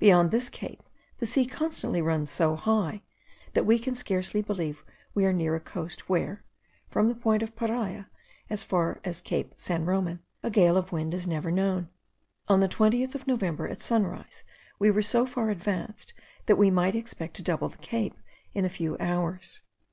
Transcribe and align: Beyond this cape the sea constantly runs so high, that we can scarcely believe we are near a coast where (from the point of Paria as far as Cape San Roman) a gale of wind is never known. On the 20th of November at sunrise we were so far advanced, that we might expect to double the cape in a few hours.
Beyond 0.00 0.32
this 0.32 0.48
cape 0.50 0.82
the 1.18 1.26
sea 1.26 1.46
constantly 1.46 2.02
runs 2.02 2.28
so 2.28 2.56
high, 2.56 3.02
that 3.52 3.64
we 3.64 3.78
can 3.78 3.94
scarcely 3.94 4.42
believe 4.42 4.84
we 5.14 5.24
are 5.24 5.32
near 5.32 5.54
a 5.54 5.60
coast 5.60 6.08
where 6.08 6.42
(from 6.88 7.06
the 7.06 7.14
point 7.14 7.40
of 7.40 7.54
Paria 7.54 8.10
as 8.48 8.64
far 8.64 9.00
as 9.04 9.20
Cape 9.20 9.54
San 9.56 9.84
Roman) 9.84 10.24
a 10.42 10.50
gale 10.50 10.76
of 10.76 10.90
wind 10.90 11.14
is 11.14 11.28
never 11.28 11.52
known. 11.52 11.88
On 12.48 12.58
the 12.58 12.68
20th 12.68 13.14
of 13.14 13.28
November 13.28 13.68
at 13.68 13.80
sunrise 13.80 14.42
we 14.80 14.90
were 14.90 15.02
so 15.02 15.24
far 15.24 15.50
advanced, 15.50 16.14
that 16.46 16.56
we 16.56 16.72
might 16.72 16.96
expect 16.96 17.34
to 17.34 17.42
double 17.44 17.68
the 17.68 17.78
cape 17.78 18.16
in 18.52 18.64
a 18.64 18.68
few 18.68 18.96
hours. 18.98 19.62